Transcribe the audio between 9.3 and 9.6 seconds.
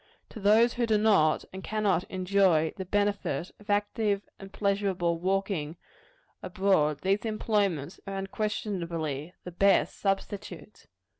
the